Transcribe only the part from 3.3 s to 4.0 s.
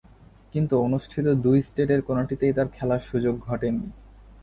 ঘটেনি।